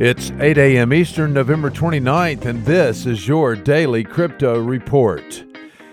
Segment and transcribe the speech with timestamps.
[0.00, 0.92] It's 8 a.m.
[0.92, 5.42] Eastern, November 29th, and this is your daily crypto report.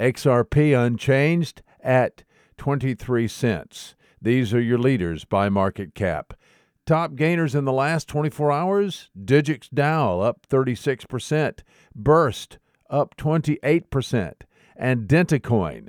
[0.00, 2.24] XRP unchanged at
[2.56, 3.94] 23 cents.
[4.20, 6.34] These are your leaders by market cap.
[6.84, 11.60] Top gainers in the last 24 hours Digix DAO up 36%,
[11.94, 12.58] Burst
[12.92, 14.34] up 28%,
[14.76, 15.88] and Dentacoin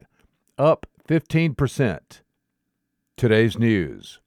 [0.57, 2.21] up 15%.
[3.17, 4.19] Today's news.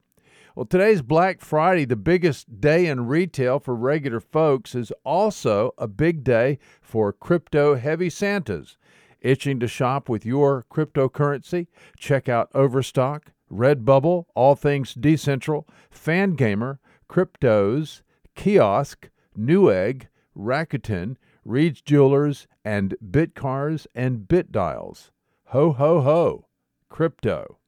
[0.54, 5.88] Well, today's Black Friday, the biggest day in retail for regular folks, is also a
[5.88, 8.78] big day for crypto heavy Santas.
[9.20, 11.66] Itching to shop with your cryptocurrency?
[11.98, 18.02] Check out Overstock, Redbubble, All Things Decentral, Fangamer, Cryptos,
[18.34, 25.10] Kiosk, Newegg, Rakuten, Reed's Jewelers, and Bitcars and BitDials.
[25.46, 26.46] Ho, ho, ho.
[26.88, 27.58] Crypto.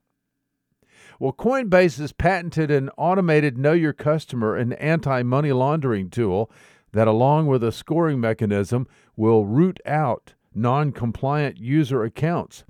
[1.20, 6.50] Well, Coinbase has patented an automated Know Your Customer and anti money laundering tool
[6.92, 12.64] that, along with a scoring mechanism, will root out non compliant user accounts.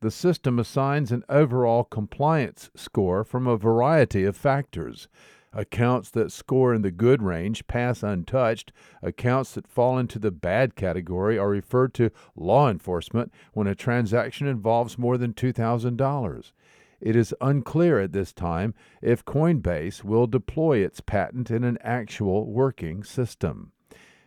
[0.00, 5.08] The system assigns an overall compliance score from a variety of factors.
[5.56, 8.72] Accounts that score in the good range pass untouched.
[9.02, 14.46] Accounts that fall into the bad category are referred to law enforcement when a transaction
[14.46, 16.52] involves more than $2,000.
[17.00, 22.44] It is unclear at this time if Coinbase will deploy its patent in an actual
[22.44, 23.72] working system.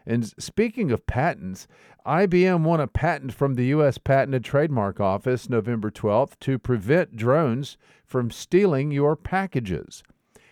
[0.08, 1.68] And speaking of patents,
[2.08, 4.00] IBM won a patent from the U.S.
[4.00, 10.02] Patent and Trademark Office November 12th to prevent drones from stealing your packages.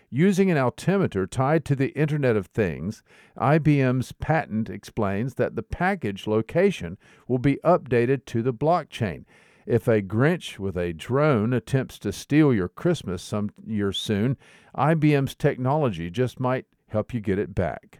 [0.10, 3.04] Using an altimeter tied to the Internet of Things,
[3.38, 9.26] IBM's patent explains that the package location will be updated to the blockchain.
[9.66, 14.38] If a Grinch with a drone attempts to steal your Christmas some year soon,
[14.78, 18.00] IBM's technology just might help you get it back.